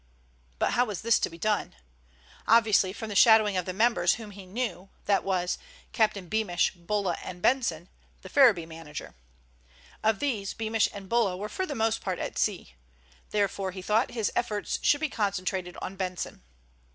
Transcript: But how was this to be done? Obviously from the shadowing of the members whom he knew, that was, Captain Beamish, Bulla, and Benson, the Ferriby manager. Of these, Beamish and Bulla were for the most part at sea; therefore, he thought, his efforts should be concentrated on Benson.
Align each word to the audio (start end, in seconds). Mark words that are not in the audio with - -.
But 0.57 0.71
how 0.71 0.85
was 0.85 1.03
this 1.03 1.19
to 1.19 1.29
be 1.29 1.37
done? 1.37 1.75
Obviously 2.47 2.91
from 2.91 3.09
the 3.09 3.15
shadowing 3.15 3.55
of 3.55 3.65
the 3.65 3.71
members 3.71 4.15
whom 4.15 4.31
he 4.31 4.47
knew, 4.47 4.89
that 5.05 5.23
was, 5.23 5.59
Captain 5.91 6.27
Beamish, 6.27 6.71
Bulla, 6.71 7.19
and 7.23 7.39
Benson, 7.39 7.87
the 8.23 8.27
Ferriby 8.29 8.65
manager. 8.65 9.13
Of 10.03 10.17
these, 10.17 10.55
Beamish 10.55 10.89
and 10.91 11.07
Bulla 11.07 11.37
were 11.37 11.49
for 11.49 11.67
the 11.67 11.75
most 11.75 12.01
part 12.01 12.17
at 12.17 12.39
sea; 12.39 12.73
therefore, 13.29 13.69
he 13.73 13.83
thought, 13.83 14.09
his 14.09 14.31
efforts 14.35 14.79
should 14.81 15.01
be 15.01 15.07
concentrated 15.07 15.77
on 15.83 15.95
Benson. 15.97 16.41